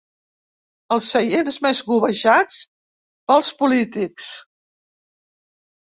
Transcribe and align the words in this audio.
Els 0.95 1.09
seients 1.15 1.59
més 1.65 1.83
cobejats 1.91 2.57
pels 3.33 3.53
polítics. 3.63 4.35